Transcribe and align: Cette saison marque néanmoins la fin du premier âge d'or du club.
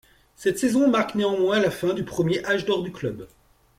Cette 0.35 0.57
saison 0.57 0.89
marque 0.89 1.13
néanmoins 1.13 1.59
la 1.59 1.69
fin 1.69 1.93
du 1.93 2.03
premier 2.03 2.43
âge 2.45 2.65
d'or 2.65 2.81
du 2.81 2.91
club. 2.91 3.27